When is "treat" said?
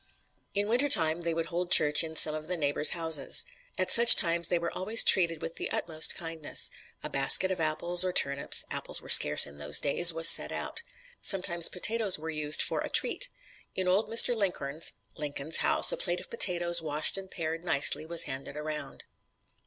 12.89-13.29